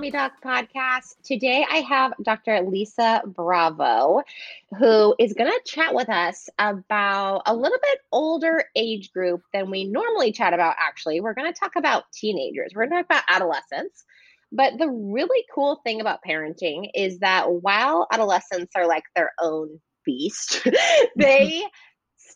[0.00, 1.16] Mommy Doc podcast.
[1.22, 2.62] Today I have Dr.
[2.62, 4.22] Lisa Bravo,
[4.78, 9.70] who is going to chat with us about a little bit older age group than
[9.70, 11.20] we normally chat about, actually.
[11.20, 14.02] We're going to talk about teenagers, we're going to talk about adolescents.
[14.50, 19.80] But the really cool thing about parenting is that while adolescents are like their own
[20.06, 20.66] beast,
[21.16, 21.62] they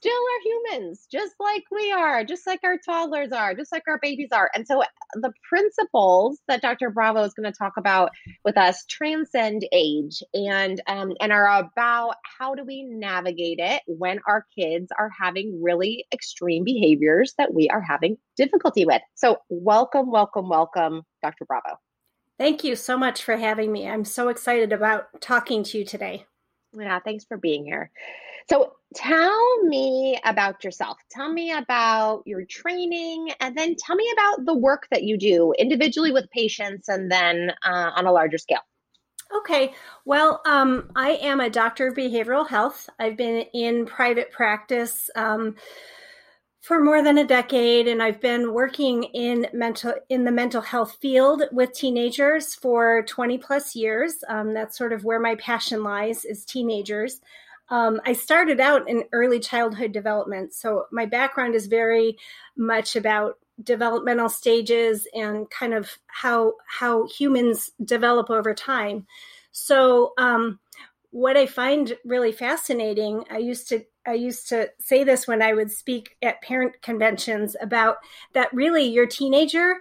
[0.05, 3.99] still are humans, just like we are, just like our toddlers are, just like our
[4.03, 4.51] babies are.
[4.55, 4.83] And so
[5.15, 6.91] the principles that Dr.
[6.91, 8.11] Bravo is going to talk about
[8.45, 14.21] with us transcend age and um, and are about how do we navigate it when
[14.29, 19.01] our kids are having really extreme behaviors that we are having difficulty with.
[19.15, 21.47] So welcome, welcome, welcome, Dr.
[21.47, 21.79] Bravo.
[22.37, 23.89] Thank you so much for having me.
[23.89, 26.27] I'm so excited about talking to you today.
[26.79, 27.91] Yeah, thanks for being here.
[28.49, 30.99] So, tell me about yourself.
[31.11, 35.53] Tell me about your training, and then tell me about the work that you do
[35.59, 38.61] individually with patients and then uh, on a larger scale.
[39.35, 39.73] Okay.
[40.05, 42.89] Well, um, I am a doctor of behavioral health.
[42.99, 45.11] I've been in private practice.
[45.17, 45.57] Um,
[46.65, 50.97] for more than a decade and I've been working in mental in the mental health
[50.99, 54.25] field with teenagers for 20 plus years.
[54.31, 57.21] Um, that's sort of where my passion lies is teenagers.
[57.71, 62.19] Um, I started out in early childhood development, so my background is very
[62.57, 69.07] much about developmental stages and kind of how how humans develop over time.
[69.53, 70.59] So um,
[71.11, 75.55] what I find really fascinating, I used to I used to say this when I
[75.55, 77.99] would speak at parent conventions about
[78.35, 79.77] that really your teenager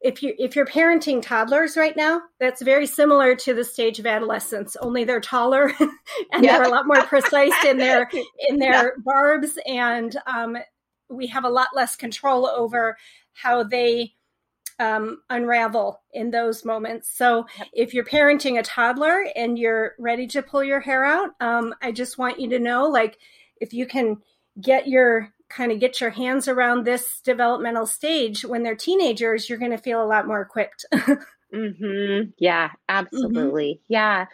[0.00, 4.06] if you if you're parenting toddlers right now, that's very similar to the stage of
[4.06, 4.76] adolescence.
[4.80, 5.72] Only they're taller
[6.32, 8.10] and they're a lot more precise in their
[8.48, 10.56] in their barbs, and um,
[11.10, 12.96] we have a lot less control over
[13.34, 14.14] how they
[14.78, 17.10] um, unravel in those moments.
[17.14, 21.74] So if you're parenting a toddler and you're ready to pull your hair out, um,
[21.82, 23.18] I just want you to know, like,
[23.60, 24.16] if you can
[24.60, 29.58] get your kind of get your hands around this developmental stage when they're teenagers, you're
[29.58, 30.86] going to feel a lot more equipped.
[30.94, 32.30] mm-hmm.
[32.38, 32.74] Yeah, mm-hmm.
[32.88, 33.80] absolutely.
[33.82, 33.92] Mm-hmm.
[33.92, 34.26] Yeah.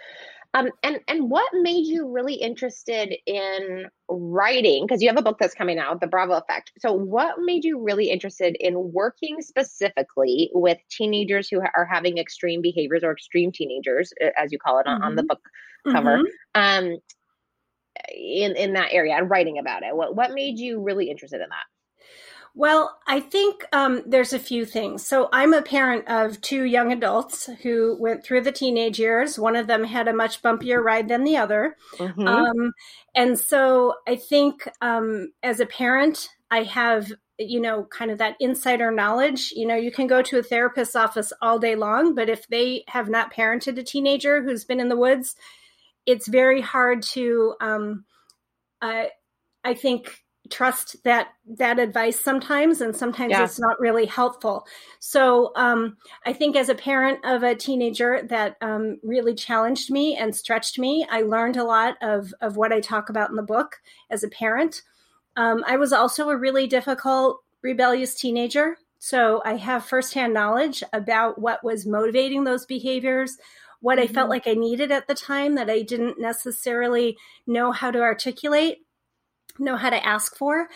[0.55, 4.87] Um, and and what made you really interested in writing?
[4.87, 6.73] Because you have a book that's coming out, The Bravo Effect.
[6.79, 12.63] So, what made you really interested in working specifically with teenagers who are having extreme
[12.63, 15.05] behaviors or extreme teenagers, as you call it on, mm-hmm.
[15.05, 15.29] on the mm-hmm.
[15.29, 15.41] book
[15.93, 16.19] cover?
[16.21, 16.87] Mm-hmm.
[16.89, 16.99] Um,
[18.15, 19.95] in in that area and writing about it?
[19.95, 21.65] What what made you really interested in that?
[22.59, 25.07] Well, I think um, there's a few things.
[25.07, 29.39] So I'm a parent of two young adults who went through the teenage years.
[29.39, 32.27] One of them had a much bumpier ride than the other, mm-hmm.
[32.27, 32.73] um,
[33.15, 38.37] and so I think um, as a parent, I have you know kind of that
[38.41, 42.31] insider knowledge you know you can go to a therapist's office all day long but
[42.31, 45.37] if they have not parented a teenager who's been in the woods
[46.07, 48.05] it's very hard to um,
[48.81, 49.05] uh,
[49.65, 53.45] i think trust that that advice sometimes and sometimes yeah.
[53.45, 54.67] it's not really helpful
[55.01, 60.17] so um, i think as a parent of a teenager that um, really challenged me
[60.17, 63.43] and stretched me i learned a lot of of what i talk about in the
[63.43, 63.77] book
[64.11, 64.83] as a parent
[65.37, 71.41] um, i was also a really difficult rebellious teenager so i have firsthand knowledge about
[71.41, 73.37] what was motivating those behaviors
[73.81, 74.11] what mm-hmm.
[74.11, 74.31] I felt mm-hmm.
[74.31, 78.79] like I needed at the time that I didn't necessarily know how to articulate,
[79.59, 80.69] know how to ask for.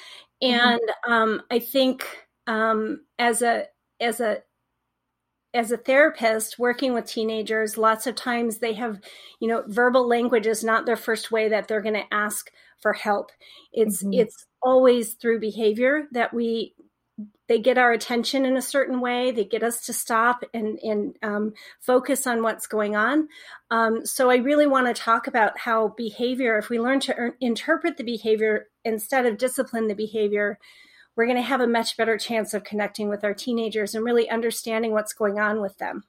[0.42, 0.54] Mm-hmm.
[0.54, 1.12] And mm-hmm.
[1.12, 2.06] um, I think
[2.46, 3.66] um, as a
[4.00, 4.38] as a
[5.52, 9.00] as a therapist working with teenagers, lots of times they have,
[9.40, 12.50] you know, verbal language is not their first way that they're going to ask
[12.80, 13.30] for help.
[13.72, 14.20] It's mm-hmm.
[14.20, 16.74] it's always through behavior that we
[17.48, 19.32] they get our attention in a certain way.
[19.32, 23.28] They get us to stop and, and um, focus on what's going on.
[23.70, 27.36] Um, so I really want to talk about how behavior, if we learn to er-
[27.40, 30.58] interpret the behavior instead of discipline the behavior,
[31.16, 34.30] we're going to have a much better chance of connecting with our teenagers and really
[34.30, 36.04] understanding what's going on with them.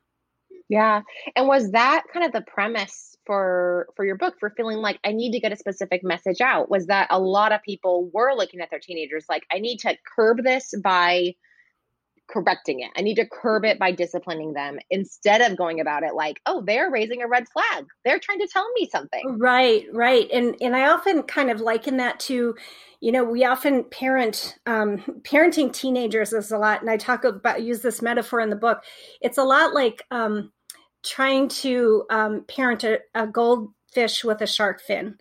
[0.72, 1.02] Yeah.
[1.36, 5.12] And was that kind of the premise for for your book for feeling like I
[5.12, 6.72] need to get a specific message out?
[6.72, 9.98] Was that a lot of people were looking at their teenagers like I need to
[10.16, 11.36] curb this by
[12.30, 12.92] correcting it.
[12.98, 16.64] I need to curb it by disciplining them instead of going about it like, oh,
[16.66, 17.86] they're raising a red flag.
[18.06, 19.38] They're trying to tell me something.
[19.38, 20.30] Right, right.
[20.32, 22.56] And and I often kind of liken that to,
[23.02, 27.62] you know, we often parent um parenting teenagers is a lot and I talk about
[27.62, 28.84] use this metaphor in the book.
[29.20, 30.54] It's a lot like um
[31.04, 35.18] trying to um parent a, a goldfish with a shark fin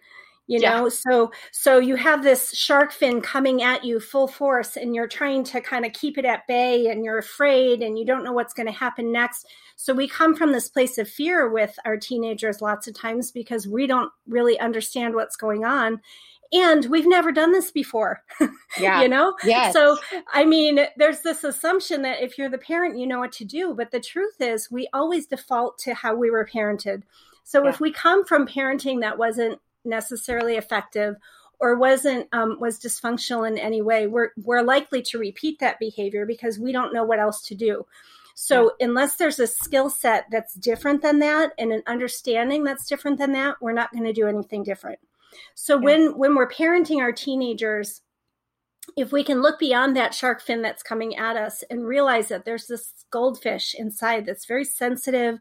[0.51, 0.83] you know?
[0.83, 0.89] Yeah.
[0.89, 5.45] so so you have this shark fin coming at you full force and you're trying
[5.45, 8.53] to kind of keep it at bay and you're afraid and you don't know what's
[8.53, 9.47] going to happen next.
[9.77, 13.69] So we come from this place of fear with our teenagers lots of times because
[13.69, 16.01] we don't really understand what's going on
[16.53, 18.23] and we've never done this before
[18.79, 19.73] yeah you know yes.
[19.73, 19.97] so
[20.33, 23.75] i mean there's this assumption that if you're the parent you know what to do
[23.75, 27.03] but the truth is we always default to how we were parented
[27.45, 27.71] so yeah.
[27.71, 31.17] if we come from parenting that wasn't necessarily effective
[31.59, 36.27] or wasn't um, was dysfunctional in any way we're we're likely to repeat that behavior
[36.27, 37.87] because we don't know what else to do
[38.35, 38.87] so yeah.
[38.87, 43.33] unless there's a skill set that's different than that and an understanding that's different than
[43.33, 44.99] that we're not going to do anything different
[45.55, 45.85] so yeah.
[45.85, 48.03] when when we're parenting our teenagers
[48.97, 52.45] if we can look beyond that shark fin that's coming at us and realize that
[52.45, 55.39] there's this goldfish inside that's very sensitive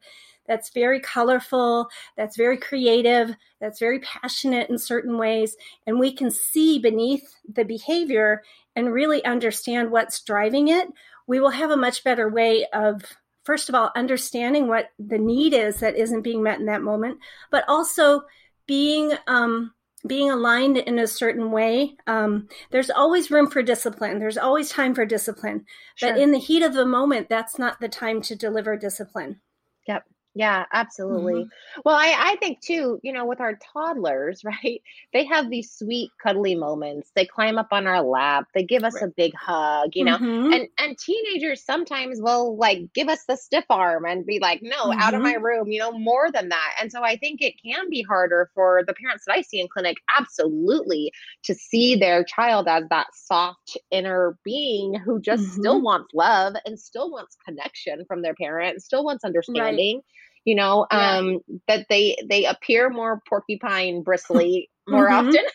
[0.49, 5.55] that's very colorful, that's very creative, that's very passionate in certain ways.
[5.85, 8.41] And we can see beneath the behavior
[8.75, 10.87] and really understand what's driving it.
[11.27, 13.03] We will have a much better way of
[13.43, 17.17] first of all understanding what the need is that isn't being met in that moment
[17.49, 18.21] but also
[18.67, 19.73] being um,
[20.07, 24.19] being aligned in a certain way um, there's always room for discipline.
[24.19, 25.65] There's always time for discipline.
[25.95, 26.11] Sure.
[26.11, 29.41] but in the heat of the moment that's not the time to deliver discipline.
[29.87, 30.05] Yep
[30.35, 31.33] yeah, absolutely.
[31.33, 31.81] Mm-hmm.
[31.83, 34.81] Well, I, I think too, you know, with our toddlers, right?
[35.11, 37.11] They have these sweet, cuddly moments.
[37.15, 38.47] They climb up on our lap.
[38.53, 39.05] They give us right.
[39.05, 40.17] a big hug, you know.
[40.17, 40.53] Mm-hmm.
[40.53, 44.85] And and teenagers sometimes will like give us the stiff arm and be like, "No,
[44.85, 44.99] mm-hmm.
[44.99, 45.45] out of my mm-hmm.
[45.45, 46.75] room," you know, more than that.
[46.79, 49.67] And so I think it can be harder for the parents that I see in
[49.67, 51.11] clinic, absolutely,
[51.43, 55.85] to see their child as that soft inner being who just still mm-hmm.
[55.85, 59.97] wants love and still wants connection from their parent, still wants understanding.
[59.97, 60.05] Right
[60.45, 61.17] you know yeah.
[61.17, 65.27] um that they they appear more porcupine bristly more mm-hmm.
[65.27, 65.45] often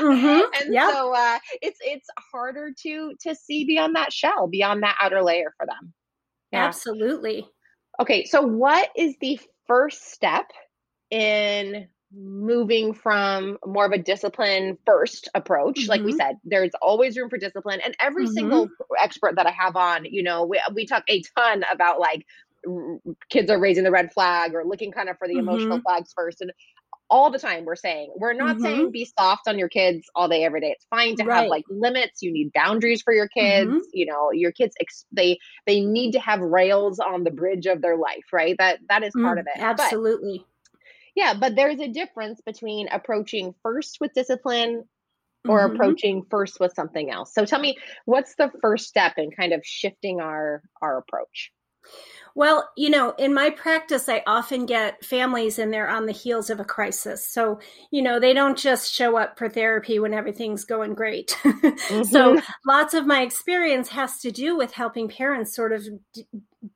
[0.00, 0.62] mm-hmm.
[0.62, 0.92] and yep.
[0.92, 5.52] so uh it's it's harder to to see beyond that shell beyond that outer layer
[5.56, 5.92] for them
[6.52, 6.64] yeah.
[6.64, 7.46] absolutely
[8.00, 10.50] okay so what is the first step
[11.10, 15.90] in moving from more of a discipline first approach mm-hmm.
[15.90, 16.18] like we mm-hmm.
[16.18, 18.34] said there's always room for discipline and every mm-hmm.
[18.34, 18.68] single
[19.02, 22.24] expert that i have on you know we, we talk a ton about like
[23.30, 25.48] kids are raising the red flag or looking kind of for the mm-hmm.
[25.48, 26.52] emotional flags first and
[27.08, 28.64] all the time we're saying we're not mm-hmm.
[28.64, 31.42] saying be soft on your kids all day every day it's fine to right.
[31.42, 33.78] have like limits you need boundaries for your kids mm-hmm.
[33.92, 37.80] you know your kids ex- they they need to have rails on the bridge of
[37.80, 40.80] their life right that that is part mm, of it absolutely but,
[41.14, 44.84] yeah but there's a difference between approaching first with discipline
[45.48, 45.76] or mm-hmm.
[45.76, 49.60] approaching first with something else so tell me what's the first step in kind of
[49.64, 51.52] shifting our our approach
[52.36, 56.50] well, you know, in my practice, I often get families and they're on the heels
[56.50, 57.26] of a crisis.
[57.26, 61.28] So, you know, they don't just show up for therapy when everything's going great.
[61.44, 62.02] mm-hmm.
[62.02, 65.88] So, lots of my experience has to do with helping parents sort of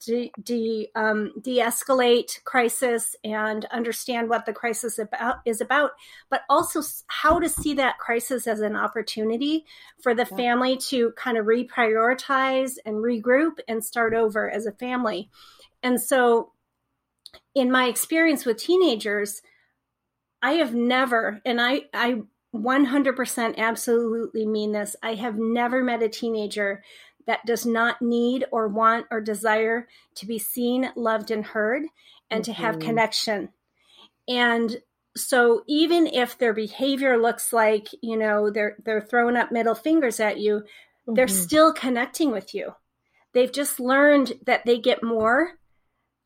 [0.05, 5.93] de, de, um, de-escalate crisis and understand what the crisis about is about,
[6.31, 9.65] but also how to see that crisis as an opportunity
[10.03, 10.37] for the yeah.
[10.37, 15.31] family to kind of reprioritize and regroup and start over as a family.
[15.83, 16.53] And so,
[17.55, 19.43] in my experience with teenagers,
[20.43, 22.23] I have never, and I, I
[22.55, 26.83] 100% absolutely mean this, I have never met a teenager
[27.27, 31.83] that does not need or want or desire to be seen, loved, and heard,
[32.31, 32.53] and mm-hmm.
[32.53, 32.89] to have mm-hmm.
[32.89, 33.49] connection.
[34.29, 34.77] And
[35.17, 40.21] so even if their behavior looks like, you know, they're they're throwing up middle fingers
[40.21, 41.15] at you, mm-hmm.
[41.15, 42.75] they're still connecting with you.
[43.33, 45.53] They've just learned that they get more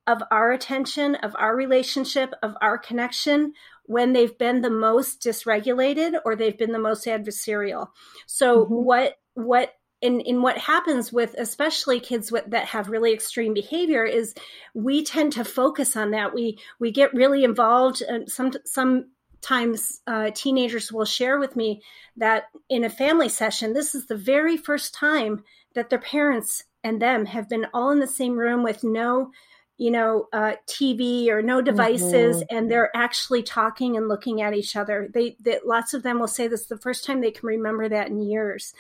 [0.07, 3.55] of our attention, of our relationship, of our connection
[3.87, 7.89] when they've been the most dysregulated or they've been the most adversarial.
[8.27, 8.75] So mm-hmm.
[8.75, 14.05] what what in, in what happens with especially kids with, that have really extreme behavior
[14.05, 14.35] is
[14.75, 16.35] we tend to focus on that.
[16.35, 18.03] We we get really involved.
[18.03, 21.81] And some sometimes uh, teenagers will share with me
[22.19, 25.43] that in a family session, this is the very first time
[25.75, 29.31] that their parents and them have been all in the same room with no
[29.77, 32.57] you know uh, tv or no devices mm-hmm.
[32.57, 36.29] and they're actually talking and looking at each other they, they lots of them will
[36.29, 38.73] say this is the first time they can remember that in years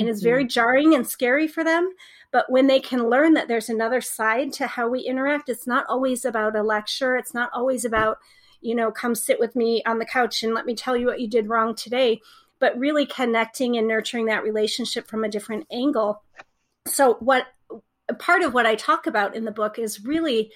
[0.00, 0.14] and mm-hmm.
[0.14, 1.90] it's very jarring and scary for them
[2.32, 5.84] but when they can learn that there's another side to how we interact it's not
[5.88, 8.18] always about a lecture it's not always about
[8.60, 11.20] you know come sit with me on the couch and let me tell you what
[11.20, 12.20] you did wrong today
[12.58, 16.22] but really connecting and nurturing that relationship from a different angle
[16.86, 17.46] so what
[18.18, 20.50] part of what I talk about in the book is really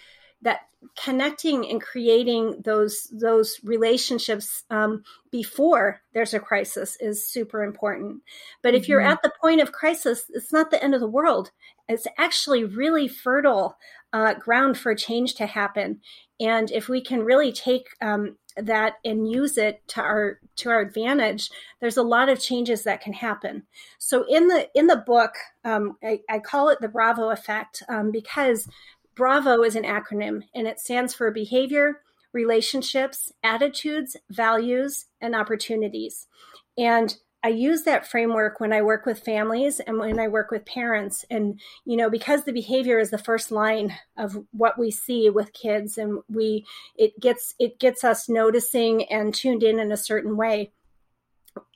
[0.44, 0.60] that
[0.96, 8.22] connecting and creating those those relationships um, before there's a crisis is super important.
[8.62, 8.92] But if mm-hmm.
[8.92, 11.50] you're at the point of crisis, it's not the end of the world.
[11.88, 13.76] It's actually really fertile
[14.12, 16.00] uh, ground for change to happen.
[16.38, 20.80] And if we can really take um, that and use it to our to our
[20.80, 23.64] advantage there's a lot of changes that can happen
[23.98, 25.34] so in the in the book
[25.64, 28.68] um, I, I, call it the bravo effect um, because
[29.14, 32.00] bravo is an acronym and it stands for behavior
[32.32, 36.26] relationships attitudes values and opportunities
[36.76, 40.64] and I use that framework when I work with families and when I work with
[40.64, 41.26] parents.
[41.30, 45.52] And, you know, because the behavior is the first line of what we see with
[45.52, 46.64] kids and we,
[46.96, 50.72] it gets, it gets us noticing and tuned in in a certain way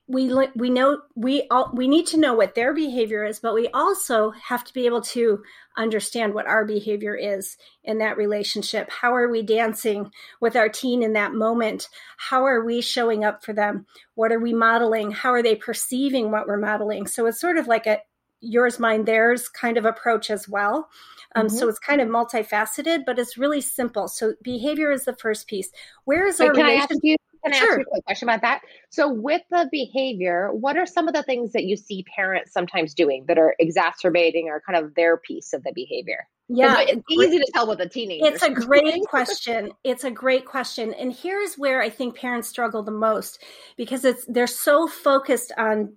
[0.09, 3.69] we we know we all we need to know what their behavior is but we
[3.69, 5.43] also have to be able to
[5.79, 8.91] understand what our behavior is in that relationship.
[8.91, 10.11] How are we dancing
[10.41, 11.89] with our teen in that moment?
[12.17, 13.87] How are we showing up for them?
[14.15, 15.13] What are we modeling?
[15.13, 17.07] How are they perceiving what we're modeling?
[17.07, 18.01] So it's sort of like a
[18.41, 20.89] yours mine theirs kind of approach as well.
[21.35, 21.57] Um, mm-hmm.
[21.57, 24.09] so it's kind of multifaceted but it's really simple.
[24.09, 25.71] So behavior is the first piece.
[26.05, 27.21] Where is our relationship
[27.53, 27.73] can I sure.
[27.73, 28.61] ask you a quick question about that?
[28.91, 32.95] So, with the behavior, what are some of the things that you see parents sometimes
[32.95, 36.27] doing that are exacerbating or kind of their piece of the behavior?
[36.49, 38.25] Yeah, it's easy to tell with a teenager.
[38.27, 39.73] It's a great question.
[39.85, 43.43] It's a great question, and here's where I think parents struggle the most
[43.77, 45.95] because it's they're so focused on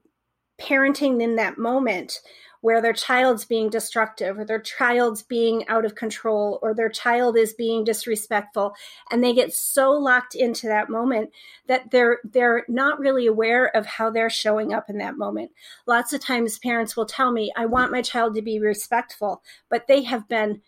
[0.59, 2.19] parenting in that moment
[2.61, 7.37] where their child's being destructive or their child's being out of control or their child
[7.37, 8.73] is being disrespectful.
[9.11, 11.31] And they get so locked into that moment
[11.67, 15.51] that they're they're not really aware of how they're showing up in that moment.
[15.85, 19.87] Lots of times parents will tell me i want my child to be respectful but
[19.87, 20.61] they have been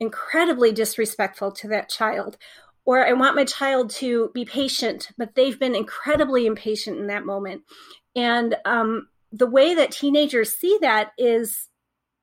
[0.00, 2.38] incredibly disrespectful to that child.
[2.86, 7.26] Or I want my child to be patient, but they've been incredibly impatient in that
[7.26, 7.62] moment.
[8.16, 11.68] And um, the way that teenagers see that is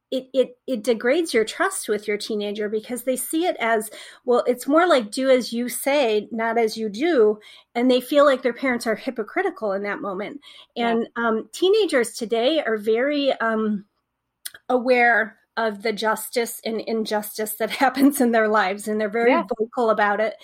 [0.09, 3.89] it, it it degrades your trust with your teenager because they see it as
[4.23, 7.39] well it's more like do as you say not as you do
[7.75, 10.39] and they feel like their parents are hypocritical in that moment
[10.77, 11.27] and yeah.
[11.27, 13.85] um, teenagers today are very um,
[14.69, 19.43] aware of the justice and injustice that happens in their lives and they're very yeah.
[19.59, 20.35] vocal about it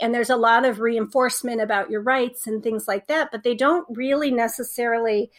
[0.00, 3.54] and there's a lot of reinforcement about your rights and things like that but they
[3.54, 5.30] don't really necessarily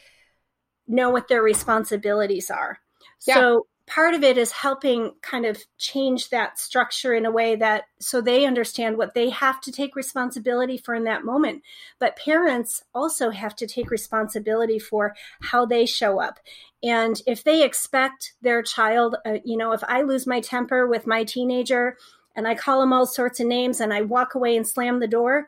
[0.88, 2.80] know what their responsibilities are.
[3.25, 3.36] Yeah.
[3.36, 7.84] So part of it is helping kind of change that structure in a way that
[8.00, 11.62] so they understand what they have to take responsibility for in that moment
[12.00, 16.40] but parents also have to take responsibility for how they show up
[16.82, 21.06] and if they expect their child uh, you know if i lose my temper with
[21.06, 21.98] my teenager
[22.36, 25.08] and i call them all sorts of names and i walk away and slam the
[25.08, 25.48] door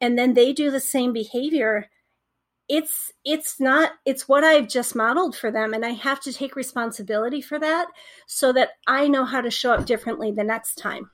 [0.00, 1.88] and then they do the same behavior
[2.68, 6.56] it's it's not it's what I've just modeled for them and I have to take
[6.56, 7.86] responsibility for that
[8.26, 11.10] so that I know how to show up differently the next time.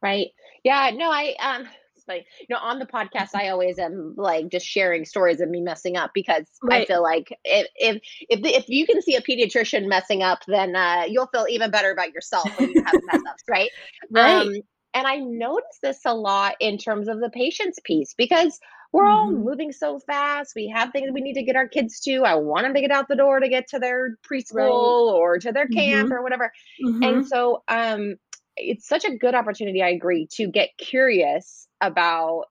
[0.00, 0.28] Right.
[0.62, 1.66] Yeah, no, I um
[2.08, 5.60] like you know on the podcast I always am like just sharing stories of me
[5.60, 6.82] messing up because right.
[6.82, 10.76] I feel like if if if, if you can see a pediatrician messing up then
[10.76, 13.70] uh, you'll feel even better about yourself when you have mess ups, right?
[14.10, 14.46] Right.
[14.46, 14.54] Um,
[14.92, 18.58] and I notice this a lot in terms of the patience piece because
[18.92, 19.12] we're mm-hmm.
[19.12, 20.52] all moving so fast.
[20.56, 22.22] We have things we need to get our kids to.
[22.24, 25.18] I want them to get out the door to get to their preschool right.
[25.18, 26.12] or to their camp mm-hmm.
[26.12, 26.52] or whatever.
[26.84, 27.02] Mm-hmm.
[27.02, 28.16] And so um
[28.56, 32.44] it's such a good opportunity, I agree, to get curious about,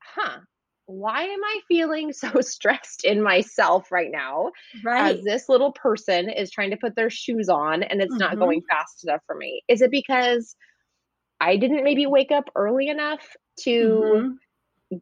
[0.00, 0.38] huh,
[0.84, 4.52] why am I feeling so stressed in myself right now?
[4.84, 5.16] Right.
[5.16, 8.40] As this little person is trying to put their shoes on and it's not mm-hmm.
[8.40, 9.62] going fast enough for me.
[9.66, 10.54] Is it because
[11.40, 13.26] I didn't maybe wake up early enough
[13.60, 14.28] to mm-hmm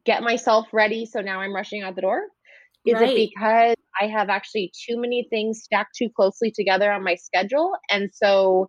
[0.05, 2.23] get myself ready so now i'm rushing out the door
[2.85, 3.09] is right.
[3.09, 7.73] it because i have actually too many things stacked too closely together on my schedule
[7.89, 8.67] and so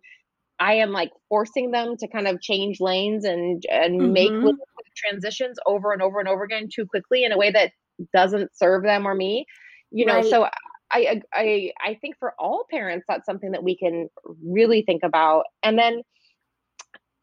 [0.59, 4.13] i am like forcing them to kind of change lanes and and mm-hmm.
[4.13, 4.55] make
[4.95, 7.71] transitions over and over and over again too quickly in a way that
[8.13, 9.45] doesn't serve them or me
[9.91, 10.25] you know right.
[10.25, 10.47] so
[10.91, 14.07] I, I i think for all parents that's something that we can
[14.43, 16.01] really think about and then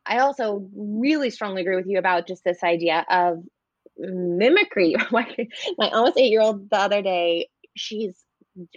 [0.06, 3.42] I also really strongly agree with you about just this idea of
[3.98, 4.94] mimicry.
[5.10, 5.26] my,
[5.78, 8.14] my almost eight year old the other day, she's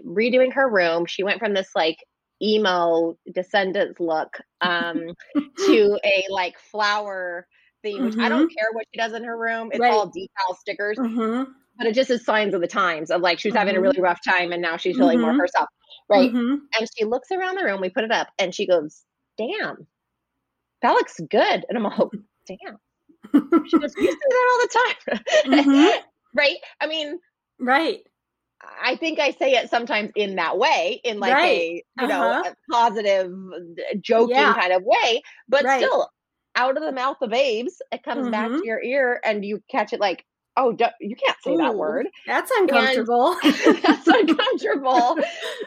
[0.06, 1.06] redoing her room.
[1.06, 1.98] She went from this like
[2.42, 5.08] emo descendants look um
[5.58, 7.48] to a like flower
[7.84, 8.22] theme, which mm-hmm.
[8.22, 9.70] I don't care what she does in her room.
[9.72, 9.92] It's right.
[9.92, 10.98] all decal stickers.
[10.98, 11.52] Mm-hmm.
[11.78, 13.60] But it just is signs of the times of like she was mm-hmm.
[13.60, 13.84] having a mm-hmm.
[13.84, 15.40] really rough time and now she's feeling more mm-hmm.
[15.40, 15.70] herself.
[16.10, 16.32] Right.
[16.32, 16.56] Mm-hmm.
[16.80, 19.04] And she looks around the room, we put it up, and she goes,
[19.38, 19.86] Damn,
[20.82, 21.66] that looks good.
[21.70, 21.98] And I'm like,
[22.48, 22.78] damn.
[23.68, 26.02] She goes, You say that all the time.
[26.36, 26.58] right?
[26.82, 27.20] I mean,
[27.60, 28.00] right.
[28.84, 31.46] I think I say it sometimes in that way, in like right.
[31.46, 32.52] a you know uh-huh.
[32.52, 33.32] a positive,
[34.02, 34.54] joking yeah.
[34.54, 35.80] kind of way, but right.
[35.80, 36.10] still
[36.56, 38.32] out of the mouth of babes, it comes mm-hmm.
[38.32, 40.26] back to your ear, and you catch it like,
[40.58, 42.08] oh, you can't say Ooh, that word.
[42.26, 43.36] That's uncomfortable.
[43.44, 45.18] that's uncomfortable.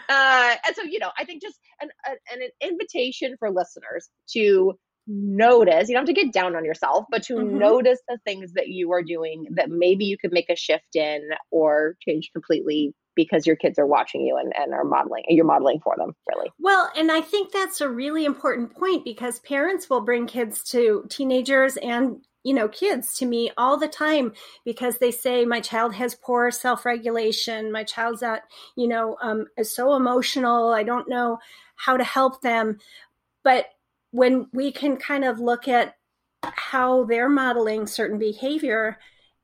[0.08, 4.74] uh, and so you know, I think just an, an an invitation for listeners to
[5.10, 7.58] notice you don't have to get down on yourself but to mm-hmm.
[7.58, 11.30] notice the things that you are doing that maybe you could make a shift in
[11.50, 15.80] or change completely because your kids are watching you and, and are modeling you're modeling
[15.82, 16.50] for them really.
[16.60, 21.04] Well and i think that's a really important point because parents will bring kids to
[21.10, 24.32] teenagers and you know kids to me all the time
[24.64, 27.72] because they say my child has poor self-regulation.
[27.72, 28.42] My child's at
[28.76, 30.70] you know um, is so emotional.
[30.70, 31.38] I don't know
[31.76, 32.78] how to help them.
[33.42, 33.66] But
[34.10, 35.94] when we can kind of look at
[36.42, 38.98] how they're modeling certain behavior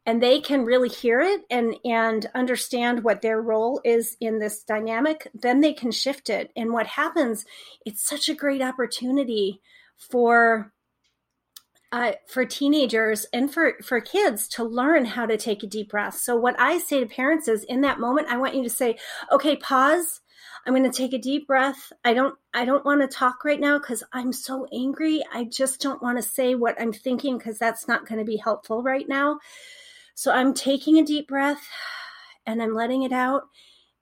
[0.06, 4.62] and they can really hear it and and understand what their role is in this
[4.62, 6.50] dynamic then they can shift it.
[6.56, 7.44] And what happens
[7.84, 9.60] it's such a great opportunity
[9.96, 10.72] for
[11.92, 16.14] uh, for teenagers and for for kids to learn how to take a deep breath.
[16.14, 18.96] So what i say to parents is in that moment i want you to say
[19.30, 20.20] okay pause
[20.66, 21.92] I'm going to take a deep breath.
[22.04, 25.22] I don't I don't want to talk right now cuz I'm so angry.
[25.32, 28.36] I just don't want to say what I'm thinking cuz that's not going to be
[28.36, 29.38] helpful right now.
[30.14, 31.68] So I'm taking a deep breath
[32.46, 33.44] and I'm letting it out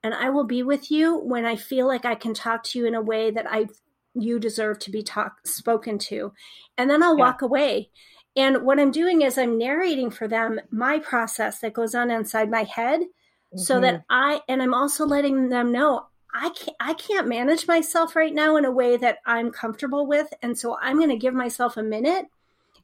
[0.03, 2.87] and I will be with you when I feel like I can talk to you
[2.87, 3.67] in a way that I
[4.15, 6.33] you deserve to be talked spoken to.
[6.79, 7.25] And then I'll yeah.
[7.25, 7.91] walk away.
[8.37, 12.51] And what I'm doing is I'm narrating for them my process that goes on inside
[12.51, 13.59] my head mm-hmm.
[13.59, 14.03] so that mm-hmm.
[14.11, 18.57] I and I'm also letting them know I can't I can't manage myself right now
[18.57, 21.83] in a way that I'm comfortable with and so I'm going to give myself a
[21.83, 22.27] minute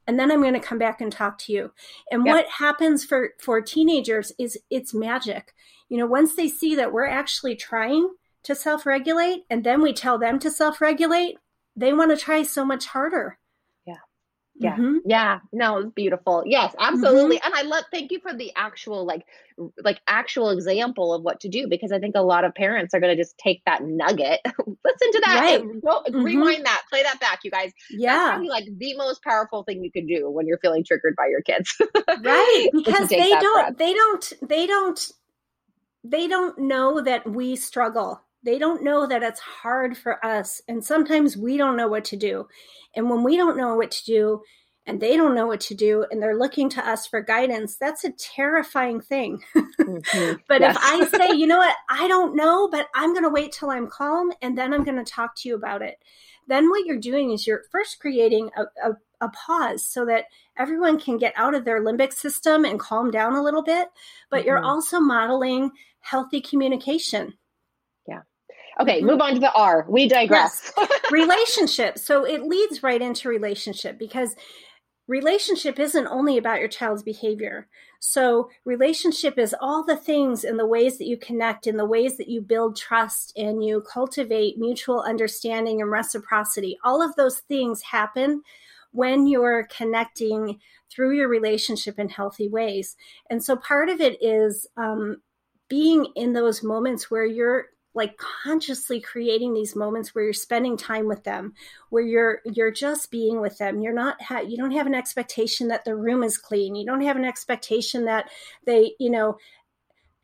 [0.07, 1.71] and then I'm going to come back and talk to you.
[2.11, 2.35] And yep.
[2.35, 5.53] what happens for for teenagers is it's magic.
[5.89, 8.09] You know, once they see that we're actually trying
[8.43, 11.37] to self-regulate and then we tell them to self-regulate,
[11.75, 13.37] they want to try so much harder.
[14.61, 14.75] Yeah.
[14.75, 14.97] Mm-hmm.
[15.05, 15.39] Yeah.
[15.51, 16.43] No, it's beautiful.
[16.45, 17.37] Yes, absolutely.
[17.37, 17.45] Mm-hmm.
[17.45, 19.25] And I love thank you for the actual like
[19.83, 22.99] like actual example of what to do because I think a lot of parents are
[22.99, 25.81] going to just take that nugget, listen to that, right.
[25.81, 26.23] go, mm-hmm.
[26.23, 27.71] rewind that, play that back, you guys.
[27.89, 28.37] Yeah.
[28.37, 31.41] That's like the most powerful thing you can do when you're feeling triggered by your
[31.41, 31.75] kids.
[32.23, 32.67] right.
[32.71, 33.77] Because they don't breath.
[33.77, 35.11] they don't they don't
[36.03, 40.61] they don't know that we struggle they don't know that it's hard for us.
[40.67, 42.47] And sometimes we don't know what to do.
[42.95, 44.41] And when we don't know what to do,
[44.87, 48.03] and they don't know what to do, and they're looking to us for guidance, that's
[48.03, 49.43] a terrifying thing.
[49.55, 50.33] Mm-hmm.
[50.47, 53.51] but if I say, you know what, I don't know, but I'm going to wait
[53.51, 55.99] till I'm calm and then I'm going to talk to you about it,
[56.47, 60.25] then what you're doing is you're first creating a, a a pause so that
[60.57, 63.87] everyone can get out of their limbic system and calm down a little bit.
[64.29, 64.47] But mm-hmm.
[64.47, 67.35] you're also modeling healthy communication.
[68.81, 69.07] Okay, mm-hmm.
[69.07, 69.85] move on to the R.
[69.87, 70.71] We digress.
[70.77, 70.89] Yes.
[71.11, 71.97] relationship.
[71.97, 74.35] So it leads right into relationship because
[75.07, 77.67] relationship isn't only about your child's behavior.
[77.99, 82.17] So relationship is all the things and the ways that you connect and the ways
[82.17, 86.77] that you build trust and you cultivate mutual understanding and reciprocity.
[86.83, 88.41] All of those things happen
[88.91, 92.95] when you're connecting through your relationship in healthy ways.
[93.29, 95.21] And so part of it is um,
[95.69, 101.07] being in those moments where you're like consciously creating these moments where you're spending time
[101.07, 101.53] with them
[101.89, 103.81] where you're you're just being with them.
[103.81, 106.75] You're not ha- you don't have an expectation that the room is clean.
[106.75, 108.29] You don't have an expectation that
[108.65, 109.37] they you know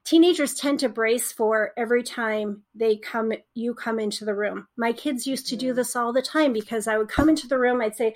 [0.06, 4.67] teenagers tend to brace for every time they come you come into the room.
[4.77, 5.75] My kids used to do mm-hmm.
[5.75, 8.15] this all the time because i would come into the room i'd say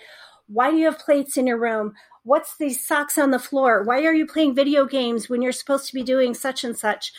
[0.52, 1.94] why do you have plates in your room?
[2.24, 3.84] What's these socks on the floor?
[3.84, 7.14] Why are you playing video games when you're supposed to be doing such and such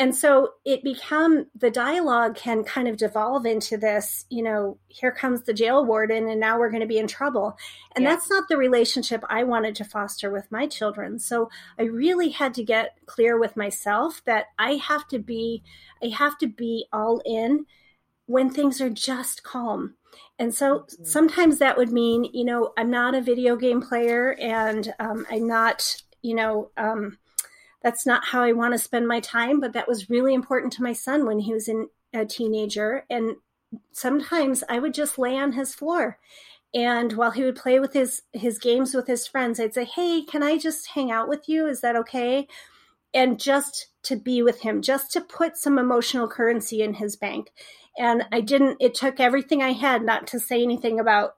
[0.00, 5.12] and so it become the dialogue can kind of devolve into this you know here
[5.12, 7.56] comes the jail warden and now we're going to be in trouble
[7.94, 8.10] and yeah.
[8.10, 12.52] that's not the relationship i wanted to foster with my children so i really had
[12.54, 15.62] to get clear with myself that i have to be
[16.02, 17.64] i have to be all in
[18.30, 19.94] when things are just calm.
[20.38, 21.04] And so mm-hmm.
[21.04, 25.48] sometimes that would mean, you know, I'm not a video game player and um, I'm
[25.48, 27.18] not, you know, um,
[27.82, 29.60] that's not how I want to spend my time.
[29.60, 33.04] But that was really important to my son when he was in a teenager.
[33.08, 33.36] And
[33.92, 36.18] sometimes I would just lay on his floor.
[36.74, 40.22] And while he would play with his his games with his friends, I'd say, "Hey,
[40.22, 41.66] can I just hang out with you?
[41.66, 42.46] Is that okay?"
[43.12, 47.50] And just to be with him, just to put some emotional currency in his bank.
[47.98, 51.34] And I didn't, it took everything I had not to say anything about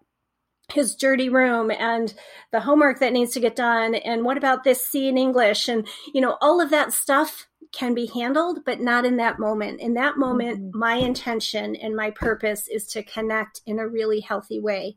[0.70, 2.14] his dirty room and
[2.50, 5.86] the homework that needs to get done and what about this C in English and
[6.14, 9.94] you know all of that stuff can be handled but not in that moment in
[9.94, 10.78] that moment mm-hmm.
[10.78, 14.96] my intention and my purpose is to connect in a really healthy way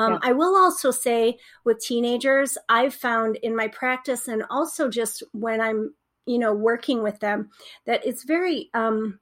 [0.00, 0.18] um, yeah.
[0.22, 5.60] I will also say with teenagers, I've found in my practice and also just when
[5.60, 7.50] I'm, you know, working with them,
[7.84, 9.20] that it's very um,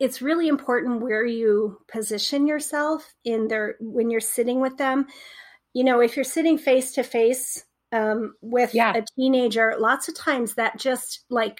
[0.00, 5.06] it's really important where you position yourself in their when you're sitting with them
[5.74, 7.64] you know if you're sitting face to face
[8.40, 8.92] with yeah.
[8.96, 11.58] a teenager lots of times that just like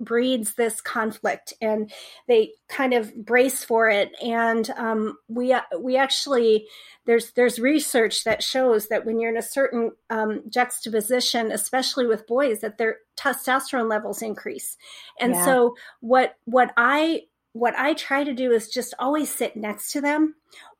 [0.00, 1.92] breeds this conflict and
[2.26, 6.66] they kind of brace for it and um, we we actually
[7.06, 12.26] there's there's research that shows that when you're in a certain um, juxtaposition especially with
[12.26, 14.76] boys that their testosterone levels increase
[15.20, 15.44] and yeah.
[15.44, 17.20] so what what i
[17.54, 20.34] what I try to do is just always sit next to them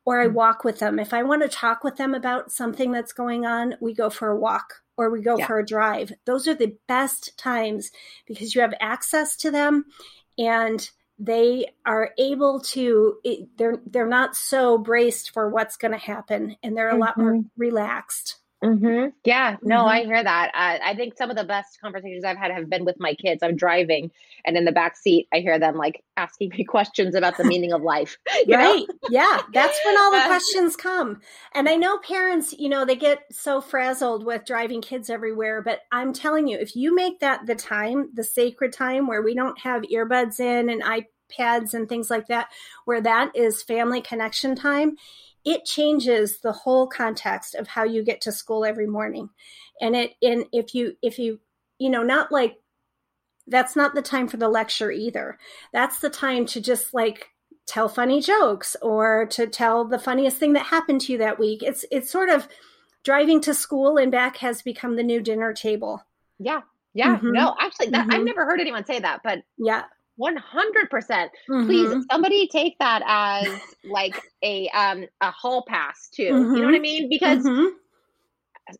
[0.05, 0.33] or I mm.
[0.33, 0.99] walk with them.
[0.99, 4.29] If I want to talk with them about something that's going on, we go for
[4.29, 5.47] a walk or we go yeah.
[5.47, 6.11] for a drive.
[6.25, 7.91] Those are the best times
[8.27, 9.85] because you have access to them
[10.37, 13.19] and they are able to
[13.57, 17.01] they're they're not so braced for what's going to happen and they're a mm-hmm.
[17.01, 17.47] lot more mm-hmm.
[17.55, 18.35] relaxed.
[18.65, 19.09] Mm-hmm.
[19.23, 19.89] Yeah, no, mm-hmm.
[19.89, 20.51] I hear that.
[20.55, 23.43] Uh, I think some of the best conversations I've had have been with my kids.
[23.43, 24.09] I'm driving,
[24.43, 27.73] and in the back seat, I hear them like asking me questions about the meaning
[27.73, 28.17] of life.
[28.49, 28.85] right?
[29.09, 31.21] yeah, that's when all the questions come.
[31.53, 35.61] And I know parents, you know, they get so frazzled with driving kids everywhere.
[35.61, 39.35] But I'm telling you, if you make that the time, the sacred time where we
[39.35, 42.47] don't have earbuds in and iPads and things like that,
[42.85, 44.97] where that is family connection time
[45.45, 49.29] it changes the whole context of how you get to school every morning.
[49.79, 51.39] And it and if you if you
[51.77, 52.57] you know not like
[53.47, 55.37] that's not the time for the lecture either.
[55.71, 57.29] That's the time to just like
[57.67, 61.61] tell funny jokes or to tell the funniest thing that happened to you that week.
[61.61, 62.47] It's it's sort of
[63.03, 66.03] driving to school and back has become the new dinner table.
[66.39, 66.61] Yeah.
[66.95, 67.17] Yeah.
[67.17, 67.33] Mm-hmm.
[67.33, 68.11] no actually that, mm-hmm.
[68.13, 69.83] i've never heard anyone say that but yeah
[70.19, 70.89] 100%.
[70.89, 73.47] percent mm hmm Please somebody take that as
[73.83, 76.23] like a um a hall pass too.
[76.23, 76.55] Mm-hmm.
[76.55, 76.81] You know what I mm-hmm.
[76.81, 77.09] mean?
[77.09, 77.75] Because mm-hmm.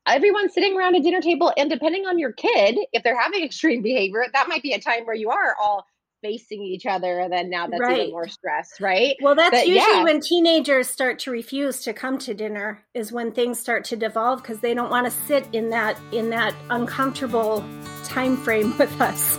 [0.08, 3.82] everyone's sitting around a dinner table and depending on your kid, if they're having extreme
[3.82, 5.86] behavior, that might be a time where you are all
[6.22, 8.00] facing each other and then now that's right.
[8.00, 9.16] even more stress, right?
[9.22, 10.04] Well, that's but, usually yeah.
[10.04, 14.42] when teenagers start to refuse to come to dinner is when things start to devolve
[14.42, 17.64] because they don't want to sit in that in that uncomfortable
[18.04, 19.38] time frame with us.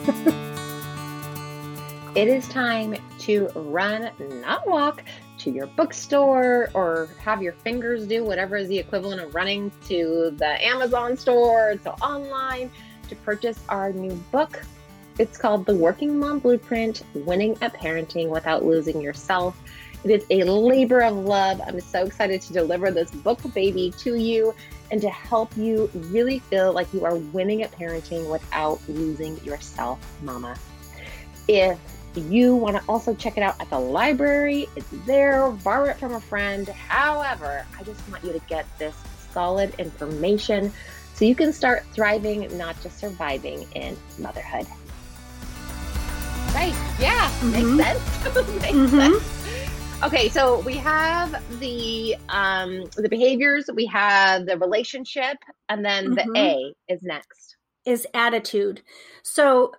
[2.16, 5.04] it is time to run, not walk,
[5.36, 10.34] to your bookstore or have your fingers do whatever is the equivalent of running to
[10.38, 12.70] the Amazon store, to online
[13.10, 14.62] to purchase our new book.
[15.18, 19.54] It's called The Working Mom Blueprint Winning at Parenting Without Losing Yourself.
[20.02, 21.60] It is a labor of love.
[21.66, 24.54] I'm so excited to deliver this book baby to you
[24.90, 29.98] and to help you really feel like you are winning at parenting without losing yourself,
[30.22, 30.56] mama.
[31.48, 31.78] If
[32.16, 36.14] you want to also check it out at the library, it's there, borrow it from
[36.14, 36.68] a friend.
[36.68, 38.94] However, I just want you to get this
[39.32, 40.72] solid information
[41.14, 44.66] so you can start thriving, not just surviving in motherhood.
[46.54, 46.74] Right.
[47.00, 47.30] Yeah.
[47.40, 47.76] Mm-hmm.
[47.76, 48.24] Makes sense.
[48.60, 48.98] makes mm-hmm.
[48.98, 50.02] sense.
[50.02, 55.38] Okay, so we have the um the behaviors, we have the relationship,
[55.70, 56.32] and then mm-hmm.
[56.32, 57.56] the A is next.
[57.86, 58.82] Is attitude.
[59.22, 59.72] So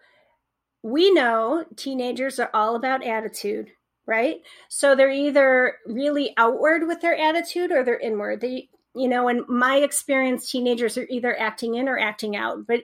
[0.83, 3.71] we know teenagers are all about attitude,
[4.05, 4.37] right?
[4.69, 8.41] So they're either really outward with their attitude or they're inward.
[8.41, 12.83] They, you know, in my experience, teenagers are either acting in or acting out, but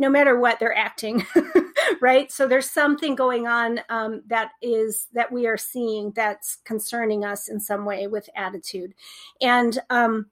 [0.00, 1.26] no matter what, they're acting,
[2.00, 2.32] right?
[2.32, 7.48] So there's something going on um, that is that we are seeing that's concerning us
[7.50, 8.94] in some way with attitude,
[9.42, 10.30] and um,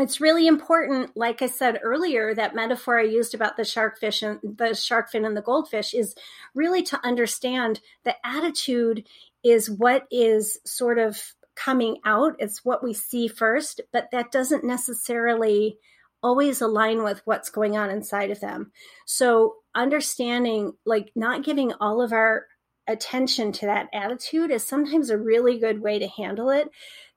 [0.00, 4.58] it's really important like i said earlier that metaphor i used about the sharkfish and
[4.58, 6.14] the shark fin and the goldfish is
[6.54, 9.06] really to understand the attitude
[9.42, 11.20] is what is sort of
[11.54, 15.76] coming out it's what we see first but that doesn't necessarily
[16.22, 18.70] always align with what's going on inside of them
[19.06, 22.44] so understanding like not giving all of our
[22.90, 26.68] attention to that attitude is sometimes a really good way to handle it.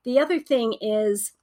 [0.06, 1.34] The other thing is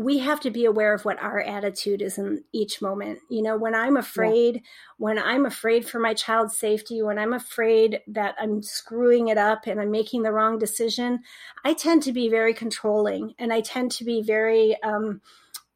[0.00, 3.18] we have to be aware of what our attitude is in each moment.
[3.28, 4.60] You know, when I'm afraid, yeah.
[4.96, 9.66] when I'm afraid for my child's safety, when I'm afraid that I'm screwing it up
[9.66, 11.20] and I'm making the wrong decision,
[11.66, 15.20] I tend to be very controlling and I tend to be very, um,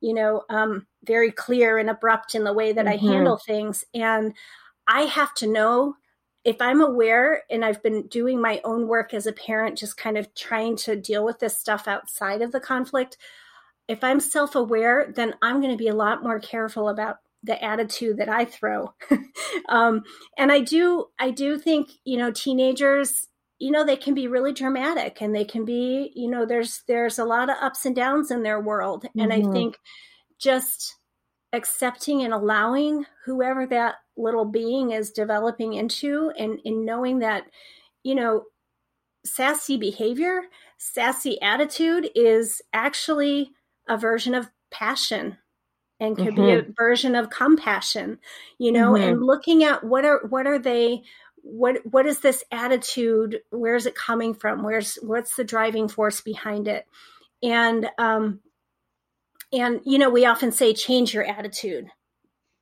[0.00, 3.06] you know, um, very clear and abrupt in the way that mm-hmm.
[3.06, 3.84] I handle things.
[3.92, 4.32] And
[4.88, 5.96] I have to know
[6.44, 10.16] if I'm aware and I've been doing my own work as a parent, just kind
[10.16, 13.18] of trying to deal with this stuff outside of the conflict,
[13.88, 17.62] if I'm self aware, then I'm going to be a lot more careful about the
[17.62, 18.94] attitude that I throw.
[19.68, 20.02] um,
[20.38, 24.52] and I do, I do think, you know, teenagers, you know, they can be really
[24.52, 28.30] dramatic and they can be, you know, there's, there's a lot of ups and downs
[28.30, 29.04] in their world.
[29.04, 29.20] Mm-hmm.
[29.20, 29.52] And I mm-hmm.
[29.52, 29.78] think
[30.38, 30.96] just
[31.52, 37.44] accepting and allowing whoever that little being is developing into and, and knowing that,
[38.02, 38.44] you know,
[39.24, 40.42] sassy behavior,
[40.78, 43.52] sassy attitude is actually
[43.88, 45.36] a version of passion
[46.00, 46.44] and could mm-hmm.
[46.44, 46.72] be a mm-hmm.
[46.76, 48.18] version of compassion
[48.58, 49.10] you know mm-hmm.
[49.10, 51.02] and looking at what are what are they
[51.42, 56.20] what what is this attitude where is it coming from where's what's the driving force
[56.20, 56.86] behind it
[57.42, 58.40] and um
[59.52, 61.86] and you know we often say change your attitude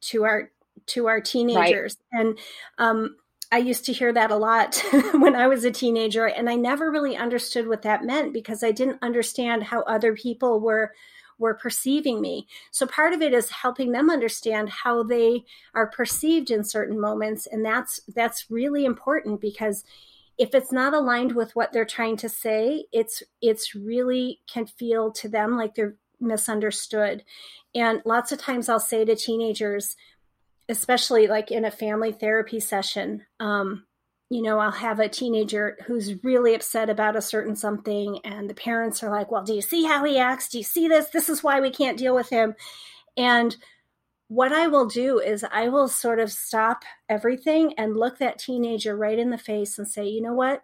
[0.00, 0.50] to our
[0.86, 2.20] to our teenagers right.
[2.20, 2.38] and
[2.78, 3.16] um
[3.52, 6.90] I used to hear that a lot when I was a teenager, and I never
[6.90, 10.94] really understood what that meant because I didn't understand how other people were
[11.38, 12.46] were perceiving me.
[12.70, 17.46] So part of it is helping them understand how they are perceived in certain moments,
[17.46, 19.84] and that's that's really important because
[20.38, 25.12] if it's not aligned with what they're trying to say, it's it's really can feel
[25.12, 27.24] to them like they're misunderstood.
[27.74, 29.96] And lots of times I'll say to teenagers,
[30.72, 33.84] especially like in a family therapy session, um,
[34.30, 38.54] you know, I'll have a teenager who's really upset about a certain something, and the
[38.54, 40.48] parents are like, Well, do you see how he acts?
[40.48, 41.10] Do you see this?
[41.10, 42.54] This is why we can't deal with him.
[43.16, 43.54] And
[44.28, 48.96] what I will do is I will sort of stop everything and look that teenager
[48.96, 50.62] right in the face and say, You know what?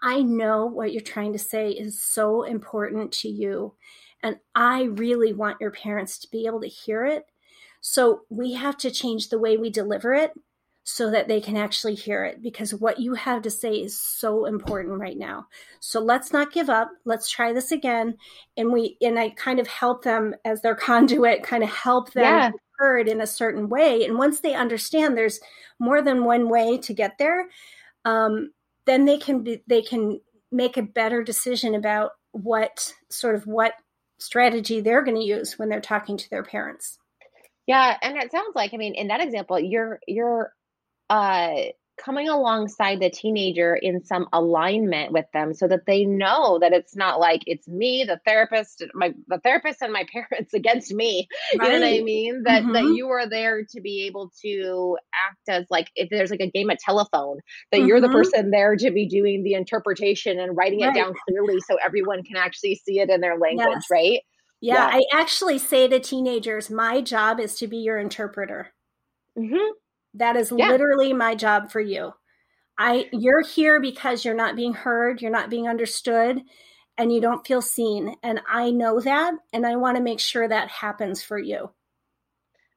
[0.00, 3.74] I know what you're trying to say is so important to you.
[4.22, 7.24] And I really want your parents to be able to hear it.
[7.86, 10.32] So we have to change the way we deliver it
[10.84, 14.46] so that they can actually hear it because what you have to say is so
[14.46, 15.48] important right now.
[15.80, 16.88] So let's not give up.
[17.04, 18.16] Let's try this again.
[18.56, 22.24] And we and I kind of help them as their conduit, kind of help them
[22.24, 22.50] yeah.
[22.78, 24.02] heard in a certain way.
[24.06, 25.40] And once they understand there's
[25.78, 27.50] more than one way to get there,
[28.06, 28.50] um,
[28.86, 30.20] then they can be, they can
[30.50, 33.74] make a better decision about what sort of what
[34.18, 36.98] strategy they're going to use when they're talking to their parents.
[37.66, 40.52] Yeah, and it sounds like I mean in that example you're you're
[41.10, 41.54] uh,
[42.02, 46.96] coming alongside the teenager in some alignment with them so that they know that it's
[46.96, 51.66] not like it's me the therapist my the therapist and my parents against me right.
[51.66, 52.72] you know what i mean that mm-hmm.
[52.72, 54.96] that you are there to be able to
[55.28, 57.38] act as like if there's like a game of telephone
[57.70, 57.88] that mm-hmm.
[57.88, 58.16] you're the mm-hmm.
[58.16, 60.90] person there to be doing the interpretation and writing right.
[60.90, 63.86] it down clearly so everyone can actually see it in their language yes.
[63.90, 64.20] right
[64.64, 68.72] yeah, yeah, I actually say to teenagers, my job is to be your interpreter.
[69.38, 69.72] Mm-hmm.
[70.14, 70.70] That is yeah.
[70.70, 72.14] literally my job for you.
[72.78, 76.40] I you're here because you're not being heard, you're not being understood,
[76.96, 78.16] and you don't feel seen.
[78.22, 81.70] And I know that, and I want to make sure that happens for you.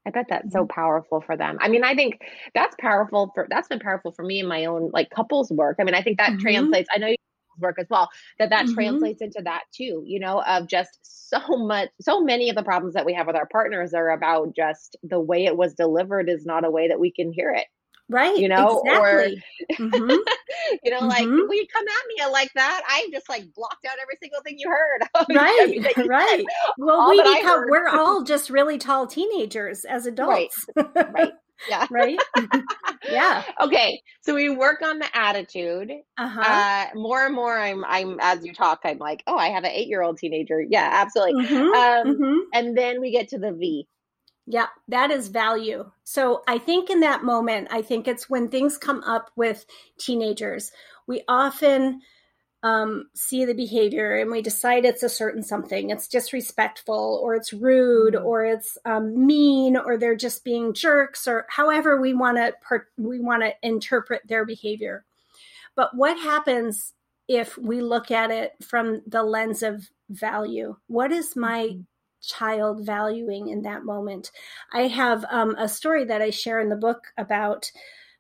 [0.06, 0.68] I bet that's so mm-hmm.
[0.68, 1.58] powerful for them.
[1.62, 2.20] I mean, I think
[2.54, 5.78] that's powerful for that's been powerful for me in my own like couples work.
[5.80, 6.42] I mean, I think that mm-hmm.
[6.42, 6.90] translates.
[6.94, 7.16] I know you
[7.60, 8.74] work as well that that mm-hmm.
[8.74, 12.94] translates into that too you know of just so much so many of the problems
[12.94, 16.46] that we have with our partners are about just the way it was delivered is
[16.46, 17.68] not a way that we can hear it
[18.10, 19.44] right you know exactly.
[19.70, 20.10] or mm-hmm.
[20.84, 21.08] you know mm-hmm.
[21.08, 24.42] like when you come at me like that i just like blocked out every single
[24.42, 25.02] thing you heard
[25.36, 26.46] right right
[26.78, 31.34] well we become we're all just really tall teenagers as adults right, right.
[31.70, 31.88] Yeah.
[31.92, 32.20] Right?
[33.10, 33.44] yeah.
[33.62, 34.02] Okay.
[34.22, 35.92] So we work on the attitude.
[36.18, 36.42] Uh-huh.
[36.42, 39.72] Uh, more and more I'm I'm as you talk, I'm like, oh, I have an
[39.72, 40.62] eight year old teenager.
[40.62, 41.46] Yeah, absolutely.
[41.46, 41.56] Mm-hmm.
[41.56, 42.38] Um, mm-hmm.
[42.54, 43.88] and then we get to the V.
[44.46, 45.92] Yeah, that is value.
[46.06, 49.66] So I think in that moment, I think it's when things come up with
[50.00, 50.72] teenagers,
[51.06, 52.02] we often
[52.64, 57.54] um, see the behavior and we decide it's a certain something, it's disrespectful or it's
[57.54, 58.26] rude mm-hmm.
[58.26, 62.88] or it's um, mean or they're just being jerks or however we want to per-
[62.98, 65.06] we want to interpret their behavior.
[65.76, 66.94] But what happens
[67.28, 70.76] if we look at it from the lens of value?
[70.88, 71.82] What is my mm-hmm.
[72.24, 74.32] child valuing in that moment?
[74.74, 77.72] I have um, a story that I share in the book about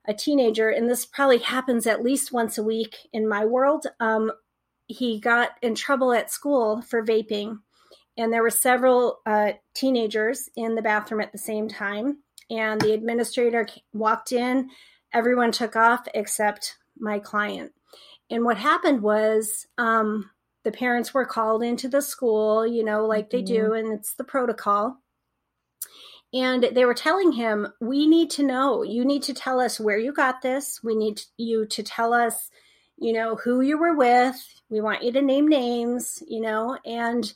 [0.07, 3.85] a teenager, and this probably happens at least once a week in my world.
[3.99, 4.31] Um,
[4.87, 7.59] he got in trouble at school for vaping,
[8.17, 12.19] and there were several uh, teenagers in the bathroom at the same time.
[12.49, 14.69] And the administrator walked in,
[15.13, 17.73] everyone took off except my client.
[18.29, 20.29] And what happened was um,
[20.63, 23.73] the parents were called into the school, you know, like they do, mm-hmm.
[23.73, 24.97] and it's the protocol.
[26.33, 28.83] And they were telling him, We need to know.
[28.83, 30.81] You need to tell us where you got this.
[30.83, 32.49] We need you to tell us,
[32.97, 34.35] you know, who you were with.
[34.69, 36.77] We want you to name names, you know.
[36.85, 37.31] And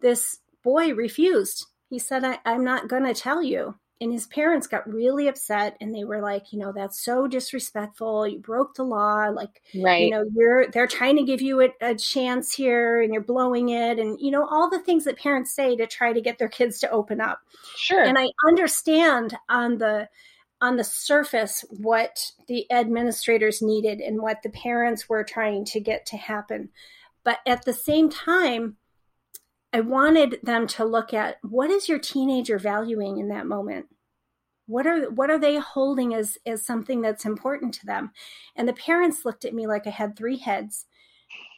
[0.00, 1.66] this boy refused.
[1.90, 5.76] He said, I, am not going to tell you and his parents got really upset
[5.80, 8.26] and they were like you know that's so disrespectful.
[8.26, 9.28] You broke the law.
[9.28, 10.04] Like right.
[10.04, 13.70] you know you're they're trying to give you a, a, chance here and you're blowing
[13.70, 16.48] it and you know all the things that parents say to try to get their
[16.48, 17.40] kids to open up.
[17.76, 18.02] Sure.
[18.02, 20.08] And i understand on the
[20.60, 26.04] on the surface what the administrators needed and what the parents were trying to get
[26.06, 26.68] to happen.
[27.24, 28.76] But at the same time
[29.72, 33.86] I wanted them to look at what is your teenager valuing in that moment?
[34.66, 38.12] What are what are they holding as as something that's important to them?
[38.56, 40.86] And the parents looked at me like I had three heads.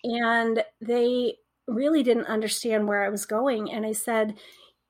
[0.03, 1.35] And they
[1.67, 4.39] really didn't understand where I was going and I said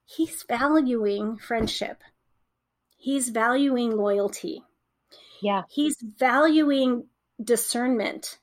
[0.05, 2.03] he's valuing friendship.
[2.97, 4.63] He's valuing loyalty.
[5.43, 5.63] Yeah.
[5.69, 7.07] He's valuing
[7.43, 8.39] discernment.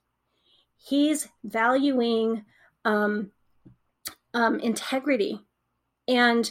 [0.78, 2.46] He's valuing
[2.86, 3.32] um,
[4.38, 5.42] um, integrity.
[6.08, 6.50] And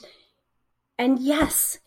[0.99, 1.79] and yes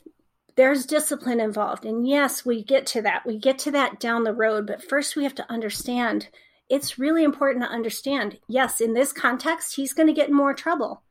[0.55, 1.85] there's discipline involved.
[1.85, 3.25] And yes we get to that.
[3.25, 4.65] We get to that down the road.
[4.65, 6.29] But first we have to understand.
[6.69, 8.39] It's really important to understand.
[8.47, 11.03] Yes in this context he's going to get in more trouble.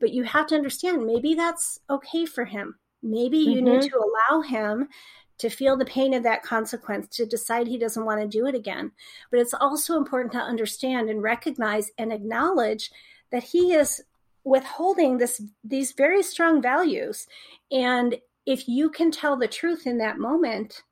[0.00, 2.78] But you have to understand maybe that's okay for him.
[3.02, 3.78] Maybe you mm-hmm.
[3.78, 4.88] need to allow him
[5.38, 8.54] to feel the pain of that consequence to decide he doesn't want to do it
[8.54, 8.92] again.
[9.30, 12.90] But it's also important to understand and recognize and acknowledge
[13.30, 14.00] that he is
[14.44, 17.26] withholding this these very strong values.
[17.72, 20.82] And if you can tell the truth in that moment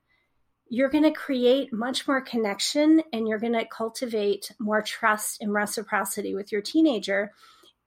[0.73, 5.53] you're going to create much more connection and you're going to cultivate more trust and
[5.53, 7.31] reciprocity with your teenager.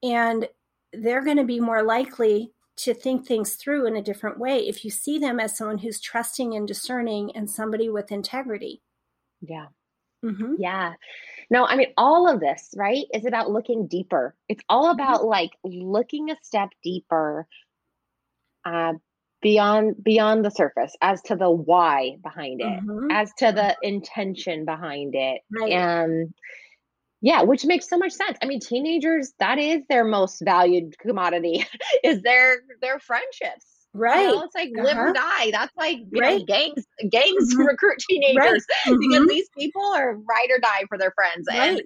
[0.05, 0.49] And
[0.93, 4.85] they're going to be more likely to think things through in a different way if
[4.85, 8.83] you see them as someone who's trusting and discerning and somebody with integrity.
[9.41, 9.67] Yeah
[10.25, 10.55] mm-hmm.
[10.59, 10.95] yeah
[11.51, 14.35] no, I mean, all of this, right, is about looking deeper.
[14.49, 15.01] It's all mm-hmm.
[15.01, 17.47] about like looking a step deeper
[18.65, 18.95] uh,
[19.43, 23.11] beyond beyond the surface as to the why behind it, mm-hmm.
[23.11, 23.95] as to the mm-hmm.
[23.95, 25.43] intention behind it.
[25.51, 25.73] Right.
[25.73, 26.35] And
[27.21, 28.37] yeah, which makes so much sense.
[28.43, 31.65] I mean, teenagers, that is their most valued commodity,
[32.05, 34.29] is their their friendships Right.
[34.29, 34.85] You know, it's like uh-huh.
[34.85, 35.51] live or die.
[35.51, 36.39] That's like right.
[36.39, 37.63] know, gangs gangs mm-hmm.
[37.63, 38.37] recruit teenagers
[38.87, 38.99] right.
[38.99, 39.27] because mm-hmm.
[39.29, 41.47] these people are ride or die for their friends.
[41.49, 41.71] Right.
[41.71, 41.83] And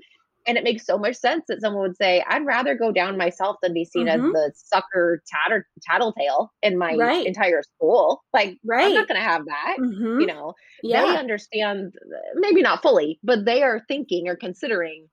[0.46, 3.57] and it makes so much sense that someone would say, I'd rather go down myself
[3.62, 4.27] than be seen mm-hmm.
[4.27, 6.92] as the sucker tatter tattletale in my
[7.27, 8.23] entire school.
[8.33, 8.87] Like right.
[8.87, 9.77] I'm not gonna have that.
[9.79, 10.20] Mm-hmm.
[10.20, 11.03] You know, yeah.
[11.03, 11.94] they understand
[12.35, 15.09] maybe not fully, but they are thinking or considering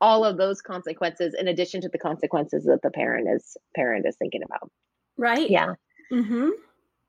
[0.00, 4.16] all of those consequences in addition to the consequences that the parent is parent is
[4.16, 4.70] thinking about.
[5.16, 5.48] Right.
[5.48, 5.74] Yeah.
[6.12, 6.50] Mm-hmm.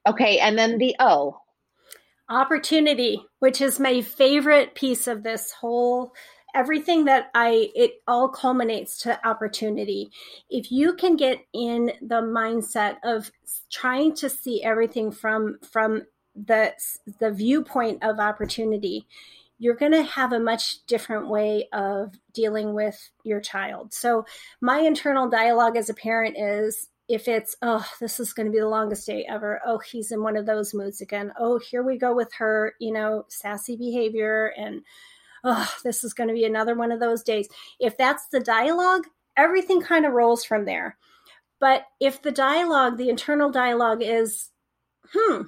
[0.08, 1.40] Okay, and then the O.
[2.30, 6.14] Opportunity, which is my favorite piece of this whole
[6.56, 10.10] everything that I it all culminates to opportunity.
[10.50, 13.32] If you can get in the mindset of
[13.72, 16.04] trying to see everything from from
[16.36, 16.74] the
[17.20, 19.08] the viewpoint of opportunity,
[19.60, 23.94] you're going to have a much different way of dealing with your child.
[23.94, 24.26] So
[24.62, 28.60] my internal dialogue as a parent is if it's oh this is going to be
[28.60, 29.62] the longest day ever.
[29.66, 31.32] Oh he's in one of those moods again.
[31.40, 34.82] Oh here we go with her you know sassy behavior and
[35.44, 37.48] oh this is going to be another one of those days.
[37.80, 39.04] If that's the dialogue
[39.36, 40.98] everything kind of rolls from there.
[41.60, 44.50] But if the dialogue the internal dialogue is
[45.14, 45.44] hmm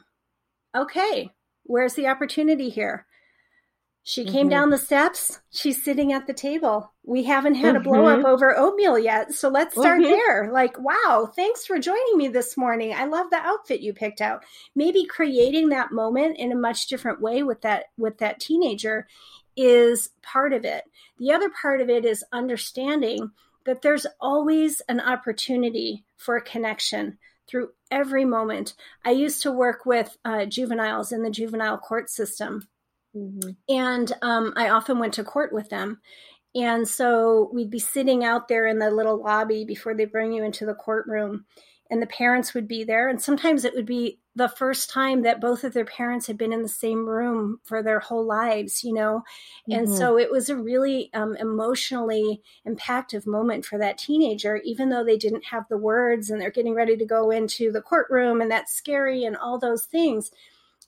[0.75, 1.29] okay
[1.63, 3.05] where's the opportunity here
[4.07, 4.49] she came mm-hmm.
[4.49, 5.41] down the steps.
[5.49, 6.93] She's sitting at the table.
[7.03, 7.87] We haven't had mm-hmm.
[7.87, 9.33] a blow up over oatmeal yet.
[9.33, 10.11] So let's start mm-hmm.
[10.11, 10.51] there.
[10.51, 12.93] Like, wow, thanks for joining me this morning.
[12.93, 14.43] I love the outfit you picked out.
[14.75, 19.07] Maybe creating that moment in a much different way with that with that teenager
[19.57, 20.83] is part of it.
[21.17, 23.31] The other part of it is understanding
[23.63, 28.75] that there's always an opportunity for a connection through every moment.
[29.03, 32.67] I used to work with uh, juveniles in the juvenile court system
[33.15, 33.49] Mm-hmm.
[33.69, 36.01] And um, I often went to court with them.
[36.53, 40.43] And so we'd be sitting out there in the little lobby before they bring you
[40.43, 41.45] into the courtroom,
[41.91, 43.09] and the parents would be there.
[43.09, 46.51] And sometimes it would be the first time that both of their parents had been
[46.51, 49.23] in the same room for their whole lives, you know?
[49.69, 49.97] And mm-hmm.
[49.97, 55.17] so it was a really um, emotionally impactful moment for that teenager, even though they
[55.17, 58.73] didn't have the words and they're getting ready to go into the courtroom and that's
[58.73, 60.31] scary and all those things.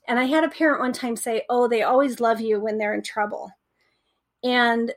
[0.08, 2.94] And I had a parent one time say, Oh, they always love you when they're
[2.94, 3.52] in trouble.
[4.42, 4.92] And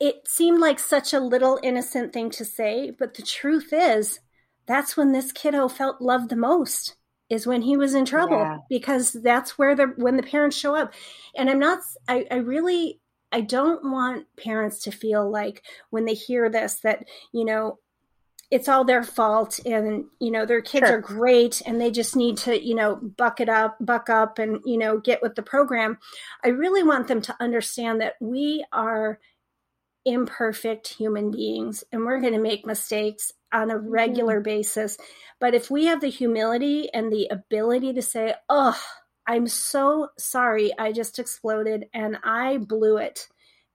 [0.00, 4.18] it seemed like such a little innocent thing to say, but the truth is,
[4.66, 6.96] that's when this kiddo felt loved the most
[7.28, 8.58] is when he was in trouble yeah.
[8.68, 10.92] because that's where the when the parents show up
[11.36, 13.00] and i'm not I, I really
[13.32, 17.78] i don't want parents to feel like when they hear this that you know
[18.50, 20.98] it's all their fault and you know their kids sure.
[20.98, 24.60] are great and they just need to you know buck it up buck up and
[24.64, 25.98] you know get with the program
[26.44, 29.18] i really want them to understand that we are
[30.04, 33.88] imperfect human beings and we're going to make mistakes on a mm-hmm.
[33.88, 34.44] regular mm-hmm.
[34.44, 34.96] basis.
[35.38, 38.80] But if we have the humility and the ability to say, oh,
[39.26, 43.28] I'm so sorry, I just exploded and I blew it.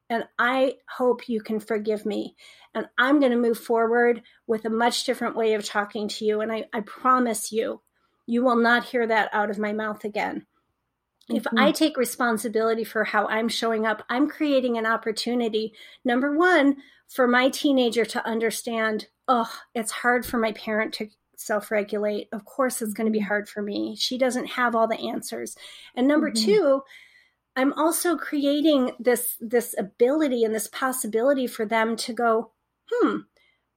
[0.09, 2.35] And I hope you can forgive me.
[2.73, 6.41] And I'm going to move forward with a much different way of talking to you.
[6.41, 7.81] And I, I promise you,
[8.27, 10.45] you will not hear that out of my mouth again.
[11.29, 11.57] If mm-hmm.
[11.59, 16.77] I take responsibility for how I'm showing up, I'm creating an opportunity, number one,
[17.07, 22.27] for my teenager to understand, oh, it's hard for my parent to self regulate.
[22.31, 23.27] Of course, it's going to be mm-hmm.
[23.27, 23.95] hard for me.
[23.97, 25.55] She doesn't have all the answers.
[25.95, 26.45] And number mm-hmm.
[26.45, 26.81] two,
[27.55, 32.51] I'm also creating this this ability and this possibility for them to go,
[32.91, 33.19] hmm,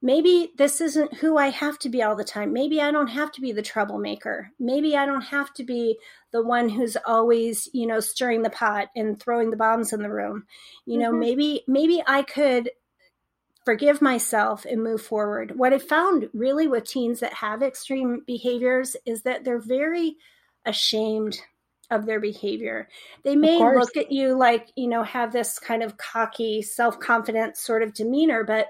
[0.01, 2.51] maybe this isn't who I have to be all the time.
[2.51, 4.51] Maybe I don't have to be the troublemaker.
[4.59, 5.97] Maybe I don't have to be
[6.31, 10.09] the one who's always, you know, stirring the pot and throwing the bombs in the
[10.09, 10.45] room.
[10.85, 11.19] You know, mm-hmm.
[11.19, 12.71] maybe maybe I could
[13.65, 15.57] forgive myself and move forward.
[15.57, 20.15] What I found really with teens that have extreme behaviors is that they're very
[20.65, 21.39] ashamed
[21.89, 22.87] of their behavior.
[23.23, 27.83] They may look at you like, you know, have this kind of cocky, self-confident sort
[27.83, 28.67] of demeanor, but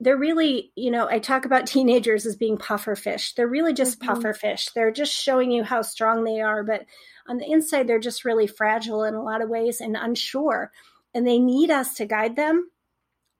[0.00, 3.34] they're really, you know, I talk about teenagers as being puffer fish.
[3.34, 4.08] They're really just mm-hmm.
[4.08, 4.68] puffer fish.
[4.74, 6.84] They're just showing you how strong they are, but
[7.28, 10.72] on the inside, they're just really fragile in a lot of ways and unsure.
[11.14, 12.70] And they need us to guide them.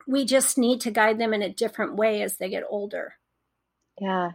[0.07, 3.15] We just need to guide them in a different way as they get older.
[4.01, 4.31] Yeah.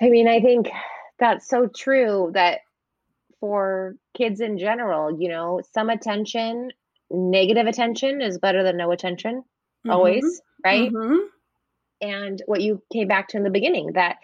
[0.00, 0.68] I mean, I think
[1.18, 2.60] that's so true that
[3.42, 6.70] for kids in general, you know, some attention,
[7.10, 9.90] negative attention is better than no attention, mm-hmm.
[9.90, 10.92] always right?
[10.92, 11.16] Mm-hmm.
[12.00, 14.18] And what you came back to in the beginning that,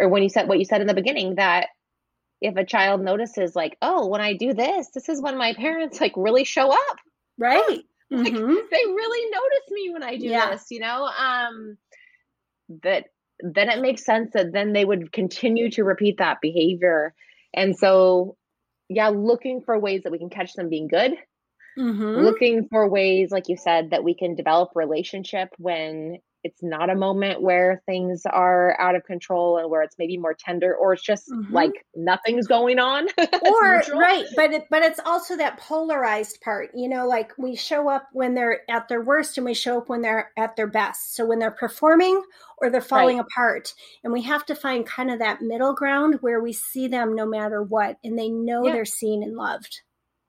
[0.00, 1.68] or when you said what you said in the beginning that
[2.40, 6.00] if a child notices like, oh, when I do this, this is when my parents
[6.00, 6.98] like really show up,
[7.38, 7.80] right?
[8.10, 8.54] Like, mm-hmm.
[8.70, 10.50] they really notice me when I do yeah.
[10.50, 11.06] this, you know.
[11.06, 11.78] Um,
[12.82, 13.06] that
[13.40, 17.14] then it makes sense that then they would continue to repeat that behavior,
[17.54, 18.36] and so
[18.94, 21.16] yeah, looking for ways that we can catch them being good
[21.78, 22.24] Mm-hmm.
[22.24, 26.94] Looking for ways, like you said, that we can develop relationship when it's not a
[26.94, 31.02] moment where things are out of control and where it's maybe more tender or it's
[31.02, 31.52] just mm-hmm.
[31.52, 36.88] like nothing's going on or right but it, but it's also that polarized part you
[36.88, 40.02] know like we show up when they're at their worst and we show up when
[40.02, 42.22] they're at their best so when they're performing
[42.58, 43.26] or they're falling right.
[43.26, 43.74] apart
[44.04, 47.26] and we have to find kind of that middle ground where we see them no
[47.26, 48.72] matter what and they know yeah.
[48.72, 49.80] they're seen and loved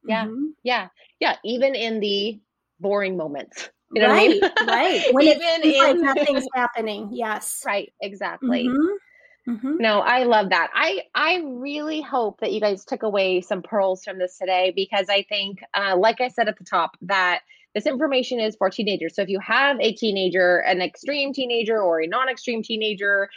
[0.07, 0.25] yeah.
[0.25, 0.45] Mm-hmm.
[0.63, 0.87] Yeah.
[1.19, 1.35] Yeah.
[1.43, 2.39] Even in the
[2.79, 3.69] boring moments.
[3.95, 4.67] You know right, what I mean?
[4.67, 5.03] right.
[5.13, 7.09] When Even in, like nothing's happening.
[7.13, 7.63] Yes.
[7.65, 7.93] Right.
[8.01, 8.67] Exactly.
[8.67, 9.51] Mm-hmm.
[9.51, 9.77] Mm-hmm.
[9.77, 10.71] No, I love that.
[10.73, 15.05] I I really hope that you guys took away some pearls from this today because
[15.07, 17.41] I think, uh, like I said at the top, that
[17.75, 19.15] this information is for teenagers.
[19.15, 23.29] So if you have a teenager, an extreme teenager or a non-extreme teenager,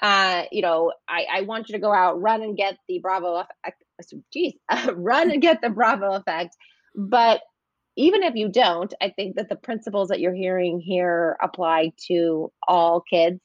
[0.00, 3.44] uh, you know, I, I want you to go out, run and get the Bravo
[4.32, 4.54] geez,
[4.94, 6.56] run and get the Bravo effect.
[6.96, 7.42] But
[8.00, 12.50] even if you don't, I think that the principles that you're hearing here apply to
[12.66, 13.40] all kids.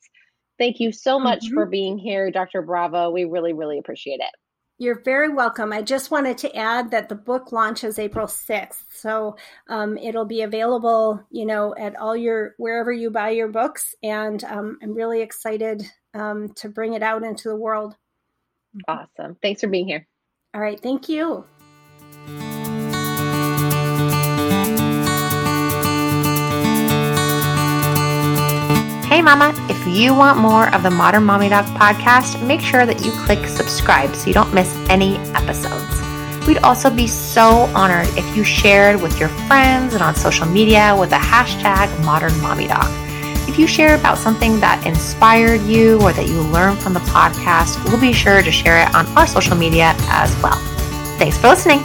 [0.58, 1.56] Thank you so much mm-hmm.
[1.56, 2.62] for being here, Dr.
[2.62, 3.10] Bravo.
[3.10, 4.30] We really, really appreciate it.
[4.78, 5.74] You're very welcome.
[5.74, 8.84] I just wanted to add that the book launches April 6th.
[8.92, 9.36] So
[9.70, 13.94] um, it'll be available, you know, at all your, wherever you buy your books.
[14.04, 15.84] And um, I'm really excited
[16.14, 17.96] um, to bring it out into the world.
[18.88, 19.36] Awesome.
[19.42, 20.08] Thanks for being here.
[20.54, 20.80] All right.
[20.80, 21.46] Thank you.
[29.08, 33.06] Hey, Mama, if you want more of the Modern Mommy Doc podcast, make sure that
[33.06, 36.02] you click subscribe so you don't miss any episodes.
[36.48, 40.96] We'd also be so honored if you shared with your friends and on social media
[41.00, 42.90] with the hashtag Modern Mommy Doc.
[43.48, 47.82] If you share about something that inspired you or that you learned from the podcast,
[47.86, 50.58] we'll be sure to share it on our social media as well.
[51.20, 51.80] Thanks for listening.